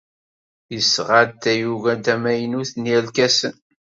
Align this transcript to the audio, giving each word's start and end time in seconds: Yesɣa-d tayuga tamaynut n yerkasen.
Yesɣa-d 0.73 1.31
tayuga 1.41 1.93
tamaynut 2.05 2.71
n 2.77 2.83
yerkasen. 2.89 3.55